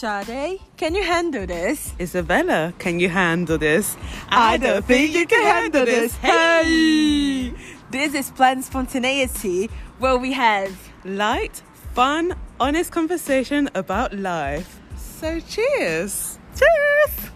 [0.00, 1.92] Sade, can you handle this?
[2.00, 3.98] Isabella, can you handle this?
[4.30, 6.16] I don't think you can handle this.
[6.16, 7.52] Hey!
[7.90, 9.68] This is Planned Spontaneity,
[9.98, 10.72] where we have
[11.04, 11.60] Light,
[11.92, 14.80] fun, honest conversation about life.
[14.96, 16.38] So cheers.
[16.56, 17.30] Cheers.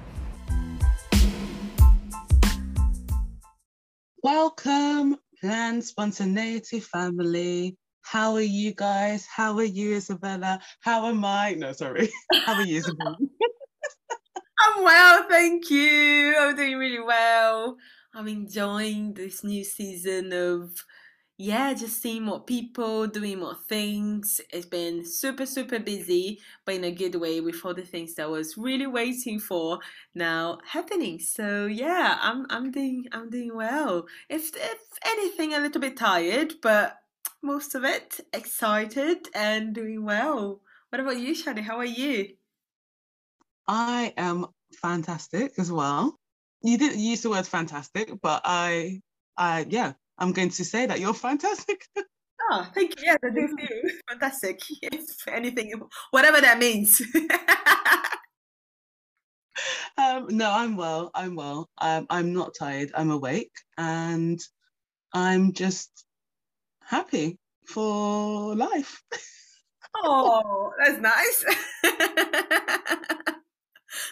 [4.23, 7.76] Welcome, Planned Spontaneity family.
[8.04, 9.26] How are you guys?
[9.26, 10.61] How are you, Isabella?
[10.81, 11.54] How am I?
[11.58, 12.11] No, sorry.
[12.46, 13.17] How are you, Isabella?
[14.61, 16.36] I'm well, thank you.
[16.39, 17.76] I'm doing really well.
[18.14, 20.71] I'm enjoying this new season of
[21.39, 24.40] yeah, just seeing more people, doing more things.
[24.53, 28.25] It's been super, super busy, but in a good way with all the things that
[28.25, 29.81] I was really waiting for
[30.14, 31.18] now happening.
[31.18, 34.06] So yeah, I'm I'm doing I'm doing well.
[34.28, 36.98] If if anything a little bit tired, but
[37.44, 40.61] most of it, excited and doing well.
[40.89, 41.61] What about you, Shadi?
[41.61, 42.31] How are you?
[43.69, 44.47] I am
[44.81, 46.19] fantastic as well.
[46.62, 49.03] You didn't use the word fantastic, but I,
[49.36, 51.86] I, yeah, I'm going to say that you're fantastic.
[52.51, 53.05] Oh, thank you.
[53.06, 54.61] Yeah, I do feel fantastic.
[54.81, 55.73] If anything,
[56.11, 57.03] whatever that means.
[59.98, 61.11] um, no, I'm well.
[61.14, 61.69] I'm well.
[61.79, 62.91] Um, I'm not tired.
[62.95, 64.41] I'm awake, and
[65.12, 66.05] I'm just
[66.87, 69.03] happy for life.
[69.97, 71.45] oh, that's nice.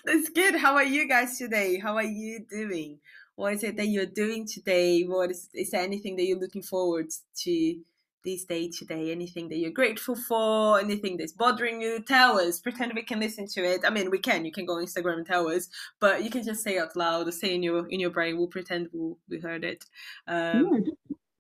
[0.04, 0.56] that's good.
[0.56, 1.78] How are you guys today?
[1.78, 2.98] How are you doing?
[3.36, 5.02] What is it that you're doing today?
[5.02, 7.08] What is is there anything that you're looking forward
[7.42, 7.80] to
[8.24, 9.10] this day today?
[9.10, 10.78] Anything that you're grateful for?
[10.78, 12.00] Anything that's bothering you?
[12.00, 12.60] Tell us.
[12.60, 13.82] Pretend we can listen to it.
[13.86, 14.44] I mean, we can.
[14.44, 15.68] You can go on Instagram and tell us,
[16.00, 18.36] but you can just say out loud or say in your in your brain.
[18.36, 19.84] We'll pretend we we heard it.
[20.26, 20.92] Um, yeah,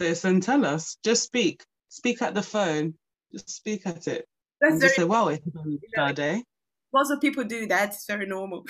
[0.02, 0.96] this and tell us.
[1.04, 1.64] Just speak.
[1.88, 2.94] Speak at the phone.
[3.32, 4.26] Just speak at it.
[4.60, 5.46] That's and very just say, "Wow, it's
[5.96, 6.44] a day."
[6.92, 7.90] Lots of people do that.
[7.90, 8.66] It's very normal.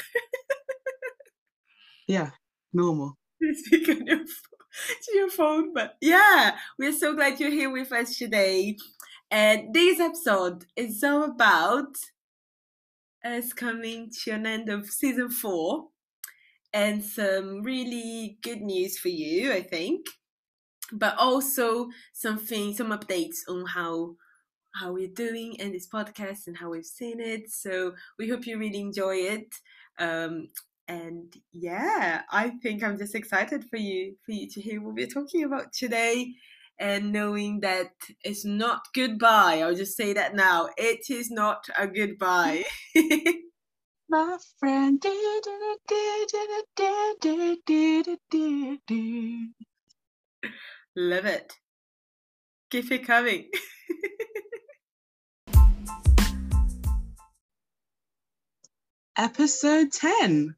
[2.07, 2.31] yeah,
[2.73, 3.17] normal.
[3.53, 4.27] Speak on your phone,
[5.03, 8.77] to your phone, but yeah, we're so glad you're here with us today.
[9.31, 11.97] And this episode is all about
[13.25, 15.89] us coming to an end of season four
[16.73, 20.07] and some really good news for you, I think
[20.93, 24.15] but also something some updates on how
[24.75, 28.59] how we're doing in this podcast and how we've seen it so we hope you
[28.59, 29.55] really enjoy it
[29.99, 30.49] um
[30.89, 35.07] and yeah i think i'm just excited for you for you to hear what we're
[35.07, 36.33] talking about today
[36.79, 37.91] and knowing that
[38.25, 42.65] it's not goodbye i'll just say that now it is not a goodbye
[44.09, 45.03] my friend
[50.95, 51.55] Love it.
[52.71, 53.49] Keep it coming.
[59.17, 60.55] episode 10.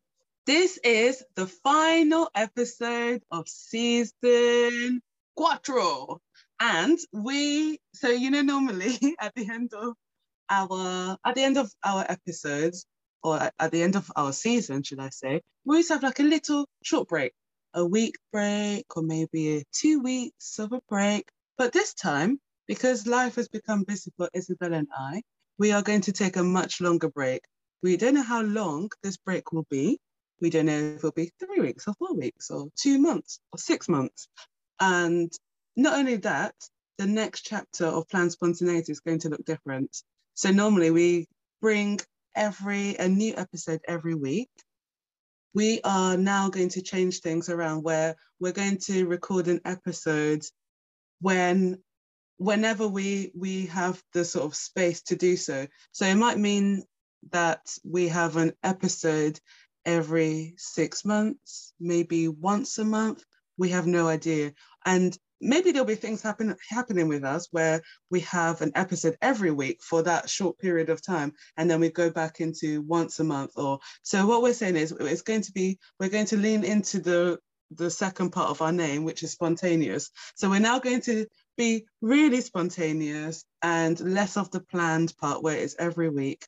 [0.47, 5.01] This is the final episode of season
[5.37, 6.21] quattro.
[6.61, 9.95] And we, so you know, normally at the end of
[10.51, 12.87] our at the end of our episodes,
[13.23, 16.25] or at the end of our season, should I say, we always have like a
[16.25, 17.33] little short break
[17.75, 21.29] a week break or maybe two weeks of a break.
[21.59, 25.23] But this time, because life has become busy for Isabel and I,
[25.59, 27.43] we are going to take a much longer break.
[27.83, 29.99] We don't know how long this break will be.
[30.41, 33.59] We don't know if it'll be three weeks or four weeks or two months or
[33.59, 34.29] six months.
[34.81, 35.33] And
[35.77, 36.55] not only that,
[36.99, 39.97] the next chapter of Planned Spontaneity is going to look different.
[40.35, 41.27] So normally we
[41.61, 42.01] bring
[42.35, 44.51] every a new episode every week
[45.55, 50.43] we are now going to change things around where we're going to record an episode
[51.21, 51.79] when
[52.39, 55.67] whenever we we have the sort of space to do so.
[55.93, 56.83] So it might mean
[57.31, 59.39] that we have an episode
[59.87, 63.25] every six months maybe once a month.
[63.57, 64.53] We have no idea.
[64.85, 69.51] And maybe there'll be things happen, happening with us where we have an episode every
[69.51, 73.25] week for that short period of time and then we go back into once a
[73.25, 76.65] month or so what we're saying is it's going to be we're going to lean
[76.65, 77.39] into the
[77.71, 80.11] the second part of our name which is spontaneous.
[80.35, 81.27] So we're now going to
[81.57, 86.47] be really spontaneous and less of the planned part where it's every week.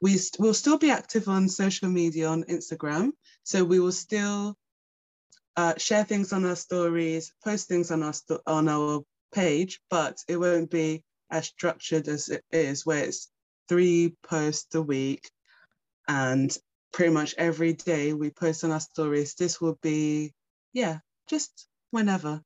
[0.00, 3.12] We st- will still be active on social media on instagram
[3.44, 4.56] so we will still
[5.56, 9.02] uh, share things on our stories, post things on our sto- on our
[9.34, 13.30] page, but it won't be as structured as it is, where it's
[13.68, 15.30] three posts a week,
[16.08, 16.56] and
[16.92, 19.34] pretty much every day we post on our stories.
[19.34, 20.32] This will be,
[20.72, 22.42] yeah, just whenever.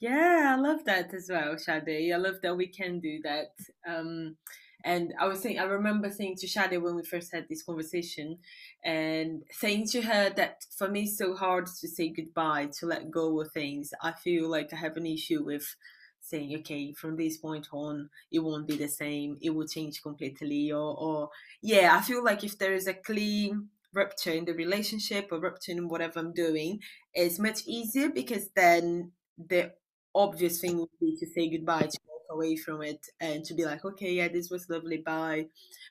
[0.00, 2.12] Yeah, I love that as well, Shade.
[2.12, 3.54] I love that we can do that.
[3.86, 4.36] Um,
[4.84, 8.38] And I was saying, I remember saying to Shade when we first had this conversation,
[8.84, 13.10] and saying to her that for me it's so hard to say goodbye, to let
[13.10, 13.92] go of things.
[14.02, 15.76] I feel like I have an issue with
[16.20, 20.70] saying, okay, from this point on, it won't be the same, it will change completely,
[20.72, 21.30] or, or
[21.60, 25.72] yeah, I feel like if there is a clean rupture in the relationship or rupture
[25.72, 26.80] in whatever I'm doing,
[27.12, 29.72] it's much easier because then the
[30.14, 31.98] obvious thing would be to say goodbye, to
[32.32, 35.46] away from it, and to be like, okay, yeah, this was lovely, bye.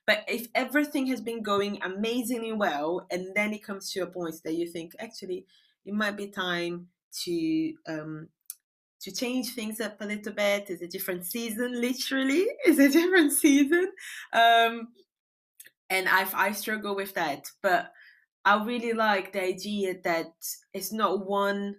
[0.06, 4.36] But if everything has been going amazingly well, and then it comes to a point
[4.44, 5.46] that you think, actually,
[5.86, 6.88] it might be time
[7.24, 8.30] to um,
[9.02, 10.70] to change things up a little bit.
[10.70, 12.48] It's a different season, literally.
[12.66, 13.92] It's a different season.
[14.34, 14.90] Um,
[15.90, 17.92] and I I struggle with that, but
[18.46, 20.34] I really like the idea that
[20.74, 21.78] it's not one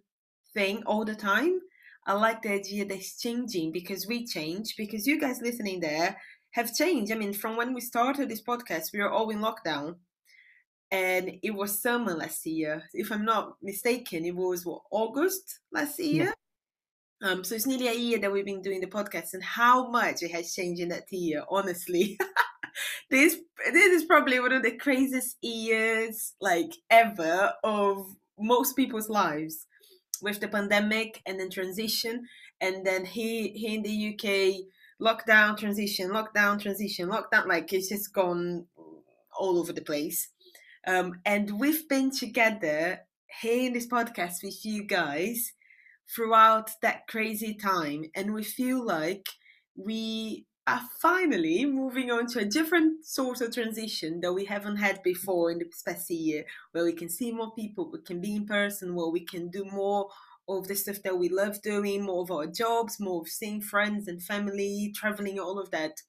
[0.55, 1.61] thing all the time.
[2.06, 6.16] I like the idea that it's changing because we change, because you guys listening there
[6.52, 7.12] have changed.
[7.12, 9.96] I mean, from when we started this podcast, we were all in lockdown.
[10.90, 12.82] And it was summer last year.
[12.93, 16.34] If I'm not mistaken, it was what, August last year?
[17.22, 17.28] Yeah.
[17.31, 20.22] Um, so it's nearly a year that we've been doing the podcast, and how much
[20.22, 22.19] it has changed in that year, honestly.
[23.10, 23.37] this
[23.72, 29.66] this is probably one of the craziest years like ever of most people's lives
[30.22, 32.26] with the pandemic and then transition
[32.60, 34.64] and then he he in the UK
[35.00, 38.66] lockdown transition lockdown transition lockdown like it's just gone
[39.38, 40.28] all over the place.
[40.86, 43.00] Um, and we've been together
[43.40, 45.52] here in this podcast with you guys
[46.14, 49.26] throughout that crazy time and we feel like
[49.76, 55.03] we are finally moving on to a different sort of transition that we haven't had
[55.03, 58.47] before in the past year, where we can see more people, we can be in
[58.47, 60.09] person, where we can do more
[60.49, 64.06] of the stuff that we love doing, more of our jobs, more of seeing friends
[64.06, 66.03] and family, traveling, all of that.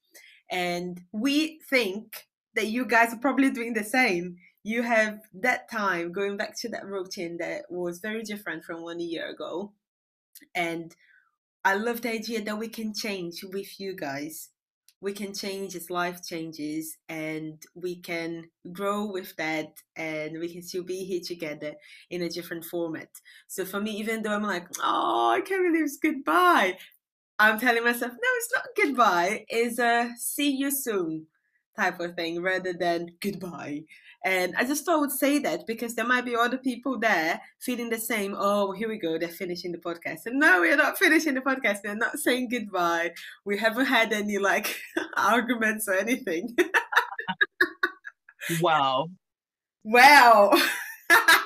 [0.50, 4.36] And we think that you guys are probably doing the same.
[4.62, 9.00] You have that time going back to that routine that was very different from one
[9.00, 9.72] year ago.
[10.54, 10.94] And
[11.64, 14.50] I love the idea that we can change with you guys.
[15.00, 20.62] We can change as life changes and we can grow with that and we can
[20.62, 21.74] still be here together
[22.10, 23.08] in a different format.
[23.48, 26.78] So for me, even though I'm like, oh, I can't believe it's goodbye,
[27.38, 31.26] I'm telling myself, no, it's not goodbye, it's a see you soon
[31.76, 33.82] type of thing rather than goodbye.
[34.24, 37.40] And I just thought I would say that because there might be other people there
[37.60, 38.34] feeling the same.
[38.36, 39.18] Oh, here we go.
[39.18, 40.24] They're finishing the podcast.
[40.24, 41.82] And no, we're not finishing the podcast.
[41.82, 43.12] They're not saying goodbye.
[43.44, 44.80] We haven't had any like
[45.16, 46.56] arguments or anything.
[48.60, 49.08] wow.
[49.84, 50.58] Wow.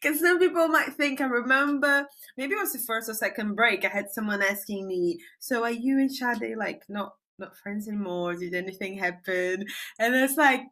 [0.00, 2.06] Because some people might think, I remember,
[2.36, 5.70] maybe it was the first or second break, I had someone asking me, so are
[5.70, 8.34] you and Shade like not not friends anymore?
[8.34, 9.64] Did anything happen?
[9.98, 10.64] And it's like,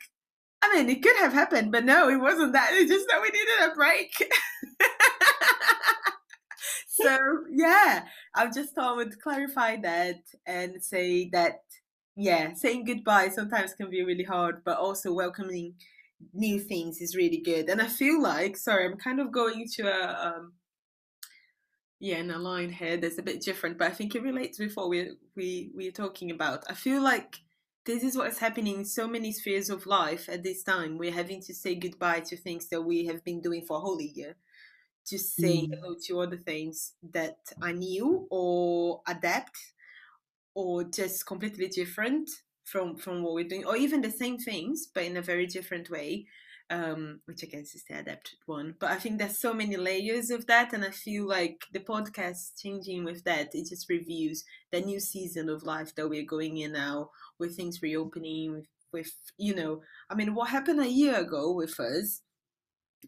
[0.62, 2.70] I mean, it could have happened, but no, it wasn't that.
[2.72, 4.12] It's just that we needed a break.
[6.88, 7.18] so
[7.50, 11.60] yeah, I just thought I would clarify that and say that
[12.16, 15.74] yeah, saying goodbye sometimes can be really hard, but also welcoming
[16.32, 17.68] new things is really good.
[17.68, 20.52] And I feel like, sorry, I'm kind of going to a um,
[22.04, 24.74] yeah, in a line here that's a bit different, but I think it relates with
[24.76, 26.62] what we we we're talking about.
[26.68, 27.36] I feel like
[27.86, 30.98] this is what's happening in so many spheres of life at this time.
[30.98, 34.02] We're having to say goodbye to things that we have been doing for a whole
[34.02, 34.36] year,
[35.06, 35.70] to say mm.
[35.70, 39.56] hello to other things that are new or adapt
[40.54, 42.28] or just completely different
[42.64, 45.88] from from what we're doing, or even the same things but in a very different
[45.88, 46.26] way.
[46.70, 48.74] Um, which I guess is the adapted one.
[48.80, 52.60] But I think there's so many layers of that, and I feel like the podcast
[52.60, 56.72] changing with that, it just reviews the new season of life that we're going in
[56.72, 61.52] now, with things reopening, with, with you know, I mean, what happened a year ago
[61.52, 62.22] with us,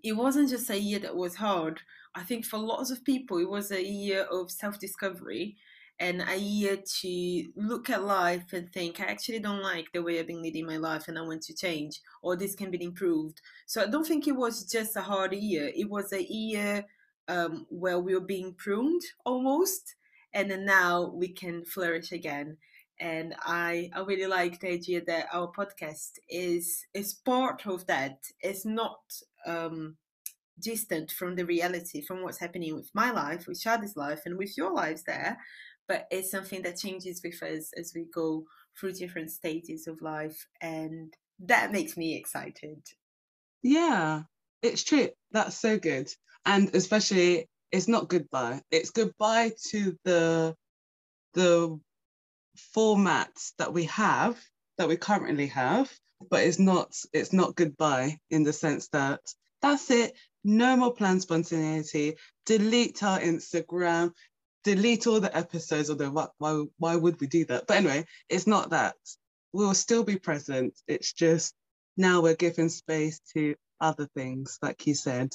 [0.02, 1.80] it wasn't just a year that was hard.
[2.14, 5.56] I think for lots of people, it was a year of self discovery
[5.98, 10.18] and a year to look at life and think, I actually don't like the way
[10.18, 13.40] I've been leading my life and I want to change, or this can be improved.
[13.66, 15.70] So I don't think it was just a hard year.
[15.74, 16.84] It was a year
[17.28, 19.94] um, where we were being pruned almost,
[20.34, 22.58] and then now we can flourish again
[22.98, 28.18] and I, I really like the idea that our podcast is is part of that.
[28.40, 29.00] It's not
[29.46, 29.96] um,
[30.60, 34.56] distant from the reality, from what's happening with my life, with Shade's life, and with
[34.56, 35.38] your lives there.
[35.88, 38.44] But it's something that changes with us as we go
[38.78, 42.82] through different stages of life, and that makes me excited.
[43.62, 44.22] Yeah,
[44.62, 45.08] it's true.
[45.32, 46.10] That's so good,
[46.44, 48.62] and especially it's not goodbye.
[48.70, 50.54] It's goodbye to the
[51.34, 51.78] the
[52.72, 54.38] format that we have,
[54.78, 55.92] that we currently have,
[56.30, 59.20] but it's not it's not goodbye in the sense that
[59.62, 60.16] that's it.
[60.44, 62.16] No more planned spontaneity.
[62.44, 64.12] Delete our Instagram.
[64.66, 65.90] Delete all the episodes.
[65.90, 67.68] Although why, why why would we do that?
[67.68, 68.96] But anyway, it's not that.
[69.52, 70.74] We'll still be present.
[70.88, 71.54] It's just
[71.96, 75.32] now we're giving space to other things, like you said,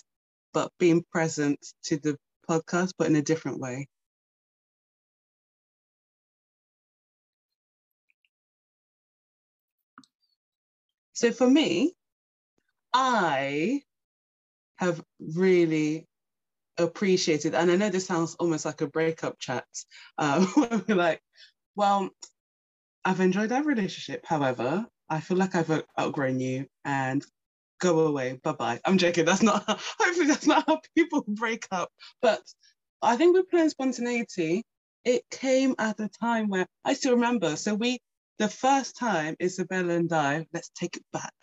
[0.54, 2.18] but being present to the
[2.50, 3.88] podcast, but in a different way.
[11.14, 11.94] So for me,
[12.94, 13.84] I
[14.76, 16.10] have really
[16.78, 19.66] appreciated, and I know this sounds almost like a breakup chat,
[20.18, 20.46] uh,
[20.88, 21.22] we're like,
[21.76, 22.10] well,
[23.06, 24.26] I've enjoyed our relationship.
[24.26, 27.26] However, I feel like I've outgrown you and
[27.80, 28.40] go away.
[28.44, 28.80] Bye bye.
[28.86, 29.26] I'm joking.
[29.26, 29.64] That's not,
[30.00, 31.90] hopefully, that's not how people break up.
[32.22, 32.42] But
[33.02, 34.64] I think with planned spontaneity,
[35.04, 37.56] it came at a time where I still remember.
[37.56, 38.00] So we,
[38.38, 41.34] the first time Isabella and I, let's take it back.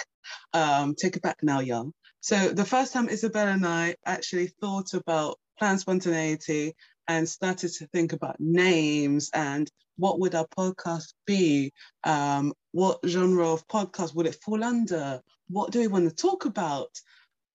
[0.53, 1.93] Um, take it back now, young.
[2.21, 6.75] So the first time Isabella and I actually thought about planned spontaneity
[7.07, 11.73] and started to think about names and what would our podcast be?
[12.05, 15.21] Um, what genre of podcast would it fall under?
[15.49, 16.91] What do we want to talk about?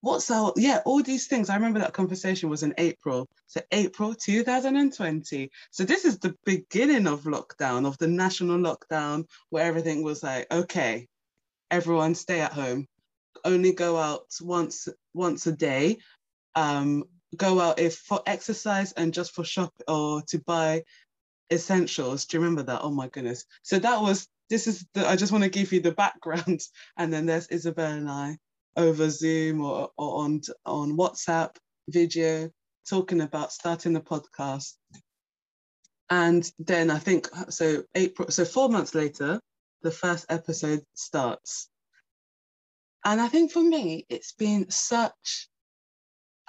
[0.02, 1.50] What's our, yeah, all these things.
[1.50, 3.30] I remember that conversation was in April.
[3.48, 5.50] So, April 2020.
[5.72, 10.52] So, this is the beginning of lockdown, of the national lockdown, where everything was like,
[10.52, 11.08] okay,
[11.72, 12.86] everyone stay at home,
[13.46, 15.98] only go out once once a day.
[16.56, 20.84] Um, go out if for exercise and just for shop or to buy
[21.52, 22.26] essentials.
[22.26, 22.82] Do you remember that?
[22.84, 23.46] Oh my goodness.
[23.64, 26.62] So that was this is the I just want to give you the background.
[26.98, 28.38] And then there's Isabel and I
[28.76, 31.56] over Zoom or, or on on WhatsApp
[31.88, 32.50] video
[32.88, 34.74] talking about starting the podcast.
[36.10, 39.40] And then I think so April so four months later,
[39.82, 41.70] the first episode starts.
[43.06, 45.50] And I think for me, it's been such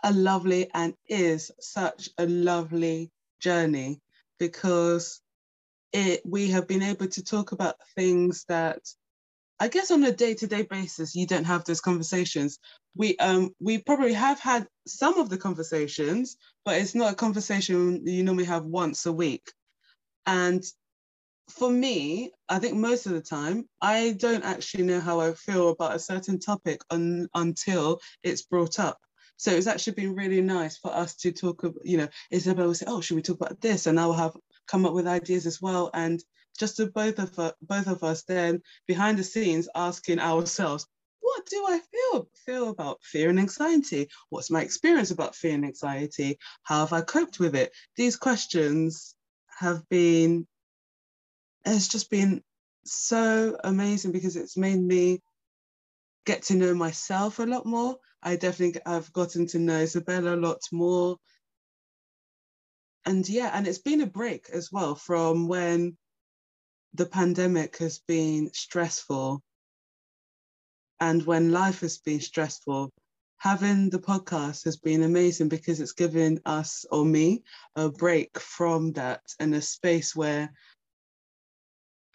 [0.02, 4.00] a lovely and is such a lovely journey
[4.38, 5.20] because
[5.92, 8.80] it we have been able to talk about things that
[9.58, 12.58] I guess on a day-to-day basis you don't have those conversations.
[12.96, 18.06] We um we probably have had some of the conversations, but it's not a conversation
[18.06, 19.50] you normally have once a week.
[20.26, 20.62] And
[21.48, 25.70] for me, I think most of the time, I don't actually know how I feel
[25.70, 28.98] about a certain topic un, until it's brought up.
[29.36, 32.74] So it's actually been really nice for us to talk about, you know, Isabel will
[32.74, 33.86] say, oh, should we talk about this?
[33.86, 34.36] And I will have
[34.66, 35.90] come up with ideas as well.
[35.92, 36.22] And
[36.58, 40.86] just to both of us, both of us then behind the scenes asking ourselves,
[41.20, 44.08] what do I feel feel about fear and anxiety?
[44.28, 46.38] What's my experience about fear and anxiety?
[46.62, 47.72] How have I coped with it?
[47.96, 49.14] These questions
[49.58, 50.46] have been,
[51.64, 52.42] it's just been
[52.84, 55.20] so amazing because it's made me
[56.26, 57.96] get to know myself a lot more.
[58.22, 61.16] I definitely have gotten to know Isabella a lot more.
[63.06, 65.96] And yeah, and it's been a break as well from when
[66.94, 69.42] the pandemic has been stressful
[71.00, 72.90] and when life has been stressful.
[73.38, 77.42] Having the podcast has been amazing because it's given us or me
[77.76, 80.50] a break from that and a space where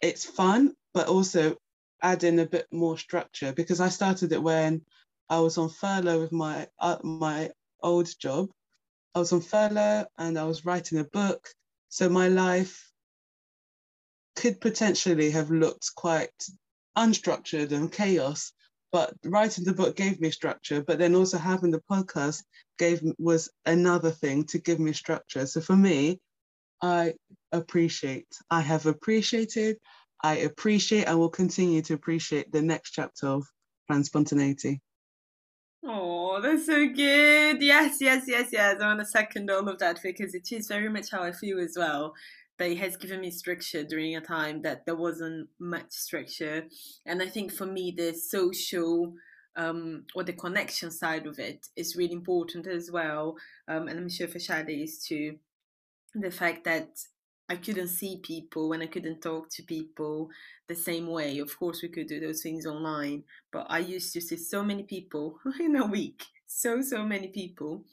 [0.00, 1.56] it's fun, but also
[2.02, 4.82] add in a bit more structure because I started it when
[5.28, 7.50] I was on furlough with my uh, my
[7.82, 8.50] old job.
[9.14, 11.48] I was on furlough and I was writing a book,
[11.88, 12.90] so my life
[14.36, 16.32] could potentially have looked quite
[16.96, 18.52] unstructured and chaos.
[18.92, 22.42] But writing the book gave me structure, but then also having the podcast
[22.78, 25.46] gave was another thing to give me structure.
[25.46, 26.18] So for me,
[26.82, 27.14] I
[27.52, 28.28] appreciate.
[28.50, 29.76] I have appreciated.
[30.22, 33.46] I appreciate and will continue to appreciate the next chapter of
[33.86, 34.80] Planned Spontaneity.
[35.84, 37.62] Oh, that's so good.
[37.62, 38.80] Yes, yes, yes, yes.
[38.80, 41.58] I want to second all of that because it is very much how I feel
[41.58, 42.14] as well.
[42.58, 46.66] That it has given me structure during a time that there wasn't much structure.
[47.06, 49.14] And I think for me, the social
[49.56, 53.36] um, or the connection side of it is really important as well.
[53.66, 55.38] Um, and I'm sure for Shadi is too.
[56.14, 56.98] The fact that
[57.50, 60.30] I couldn't see people when I couldn't talk to people
[60.68, 61.40] the same way.
[61.40, 64.84] Of course, we could do those things online, but I used to see so many
[64.84, 67.84] people in a week, so, so many people.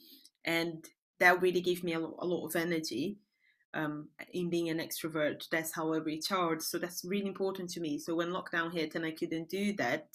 [0.44, 0.84] And
[1.18, 3.18] that really gave me a lot, a lot of energy
[3.74, 5.48] um, in being an extrovert.
[5.50, 6.60] That's how I recharge.
[6.62, 7.98] So that's really important to me.
[7.98, 10.06] So when lockdown hit and I couldn't do that,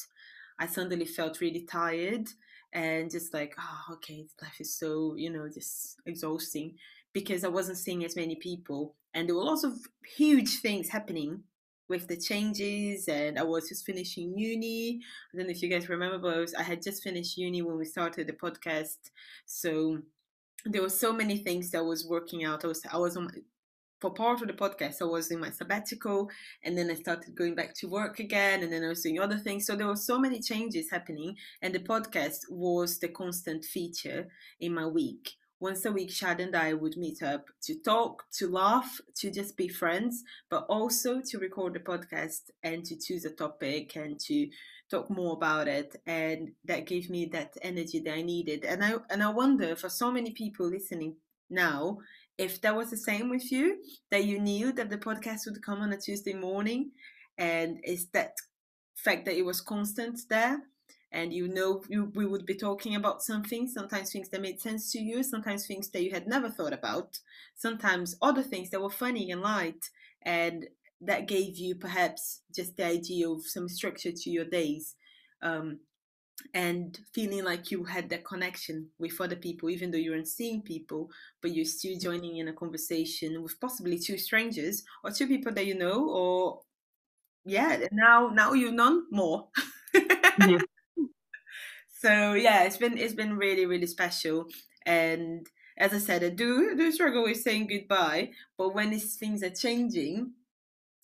[0.57, 2.29] I suddenly felt really tired
[2.72, 6.75] and just like, oh, okay, life is so, you know, just exhausting
[7.13, 8.96] because I wasn't seeing as many people.
[9.13, 9.74] And there were lots of
[10.15, 11.43] huge things happening
[11.89, 15.00] with the changes and I was just finishing uni.
[15.34, 17.86] I don't know if you guys remember, but I, had just finished uni when we
[17.86, 18.98] started the podcast.
[19.46, 20.00] So
[20.65, 22.63] there were so many things that was working out.
[22.63, 23.29] I was I was on
[24.00, 26.29] for part of the podcast, I was in my sabbatical
[26.62, 29.38] and then I started going back to work again and then I was doing other
[29.38, 29.65] things.
[29.65, 34.27] So there were so many changes happening and the podcast was the constant feature
[34.60, 35.36] in my week.
[35.63, 39.55] Once a week, Shad and I would meet up to talk, to laugh, to just
[39.55, 44.50] be friends, but also to record the podcast and to choose a topic and to
[44.91, 45.96] talk more about it.
[46.05, 48.65] And that gave me that energy that I needed.
[48.65, 51.15] And I and I wonder for so many people listening
[51.50, 52.00] now,
[52.38, 53.77] if that was the same with you,
[54.12, 56.91] that you knew that the podcast would come on a Tuesday morning,
[57.38, 58.34] and it's that
[58.96, 60.62] fact that it was constant there,
[61.13, 64.91] and you know you, we would be talking about something, sometimes things that made sense
[64.93, 67.20] to you, sometimes things that you had never thought about,
[67.55, 69.89] sometimes other things that were funny and light,
[70.24, 70.67] and
[71.01, 74.96] that gave you perhaps just the idea of some structure to your days.
[75.41, 75.79] Um,
[76.53, 80.62] and feeling like you had that connection with other people, even though you weren't seeing
[80.62, 81.10] people,
[81.41, 85.65] but you're still joining in a conversation with possibly two strangers or two people that
[85.65, 86.62] you know, or
[87.46, 89.50] yeah, now now you know more.
[90.38, 90.60] yeah.
[92.03, 94.48] So yeah, it's been it's been really really special,
[94.86, 99.41] and as I said, I do do struggle with saying goodbye, but when these things
[99.43, 100.33] are changing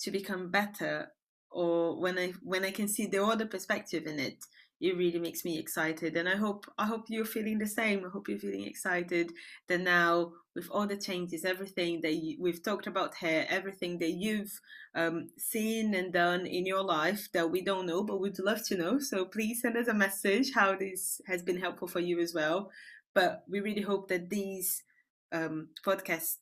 [0.02, 1.14] to become better,
[1.52, 4.44] or when I when I can see the other perspective in it,
[4.82, 8.06] it really makes me excited and i hope i hope you're feeling the same.
[8.06, 9.32] I hope you're feeling excited
[9.68, 14.12] that now with all the changes everything that you, we've talked about here everything that
[14.12, 14.60] you've
[14.96, 18.78] um, seen and done in your life that we don't know but we'd love to
[18.78, 19.00] know.
[19.00, 22.72] So please send us a message how this has been helpful for you as well.
[23.14, 24.84] But we really hope that these
[25.32, 26.38] um, podcast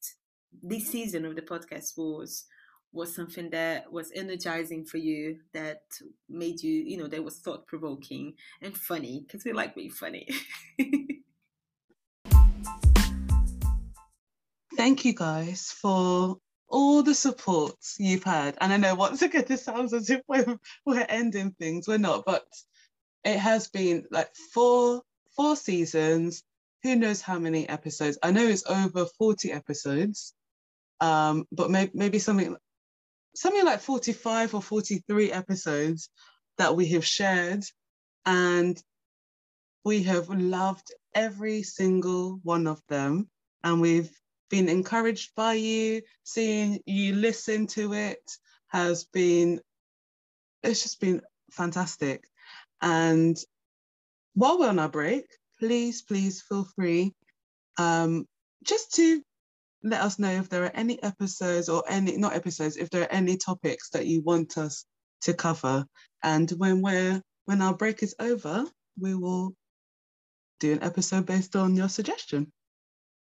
[0.63, 2.46] this season of the podcast was
[2.91, 5.82] was something that was energizing for you that
[6.30, 10.28] made you you know that was thought provoking and funny because we like being funny.
[14.76, 16.38] Thank you guys for
[16.69, 18.58] all the support you've had.
[18.62, 21.88] And i know once again this sounds as if we're, we're ending things.
[21.88, 22.45] We're not but
[23.23, 25.02] it has been like four
[25.36, 26.43] four seasons.
[26.84, 28.17] Who knows how many episodes?
[28.21, 30.34] I know it's over 40 episodes.
[31.00, 32.56] Um, but may- maybe something
[33.38, 36.10] something like 45 or 43 episodes
[36.58, 37.63] that we have shared
[38.26, 38.82] and
[39.86, 43.30] we have loved every single one of them
[43.63, 44.10] and we've
[44.50, 48.19] been encouraged by you seeing you listen to it
[48.69, 49.62] has been
[50.63, 51.21] it's just been
[51.52, 52.23] fantastic.
[52.82, 53.38] And
[54.34, 55.26] while we're on our break
[55.60, 57.13] please please feel free
[57.78, 58.26] um,
[58.63, 59.21] just to
[59.83, 63.11] let us know if there are any episodes or any not episodes if there are
[63.11, 64.85] any topics that you want us
[65.21, 65.85] to cover.
[66.23, 68.65] And when we're when our break is over
[68.99, 69.55] we will
[70.59, 72.51] do an episode based on your suggestion.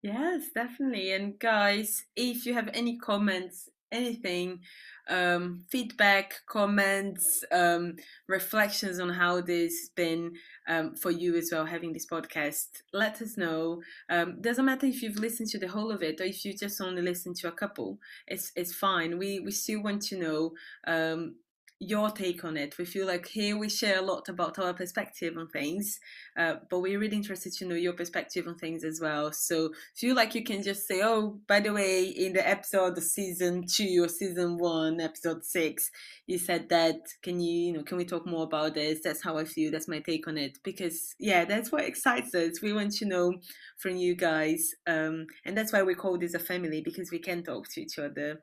[0.03, 1.13] Yes definitely.
[1.13, 4.61] And guys if you have any comments anything
[5.09, 7.97] um, feedback, comments, um,
[8.27, 10.33] reflections on how this has been
[10.69, 13.81] um, for you as well, having this podcast, let us know.
[14.11, 16.81] Um, doesn't matter if you've listened to the whole of it or if you just
[16.81, 17.99] only listen to a couple.
[18.27, 19.19] It's it's fine.
[19.19, 20.53] We we still want to know
[20.87, 21.37] um,
[21.81, 22.77] your take on it.
[22.77, 26.01] We feel like here we share a lot about our perspective on things,
[26.37, 29.33] uh, but we're really interested to know your perspective on things as well.
[29.33, 33.05] So feel like you can just say, oh, by the way, in the episode of
[33.05, 35.91] season two or season one, episode six,
[36.27, 36.97] you said that.
[37.23, 39.01] Can you, you know, can we talk more about this?
[39.03, 39.71] That's how I feel.
[39.71, 40.59] That's my take on it.
[40.65, 42.61] Because yeah, that's what excites us.
[42.61, 43.35] We want to know
[43.79, 47.45] from you guys, um, and that's why we call this a family because we can
[47.45, 48.43] talk to each other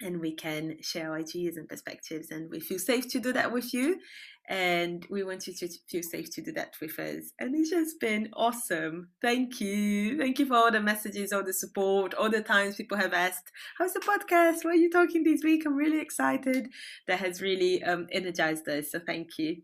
[0.00, 3.72] and we can share ideas and perspectives and we feel safe to do that with
[3.72, 3.98] you.
[4.46, 7.32] And we want you to feel safe to do that with us.
[7.38, 9.08] And it's just been awesome.
[9.22, 10.18] Thank you.
[10.18, 13.50] Thank you for all the messages all the support all the times people have asked
[13.78, 14.64] how's the podcast?
[14.64, 15.64] What are you talking this week?
[15.64, 16.68] I'm really excited.
[17.06, 18.90] That has really um, energized us.
[18.92, 19.62] So thank you.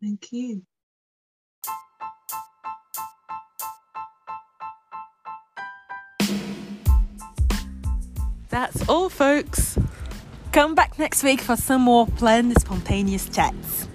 [0.00, 0.62] Thank you
[8.54, 9.76] That's all, folks.
[10.52, 13.88] Come back next week for some more planned spontaneous chats.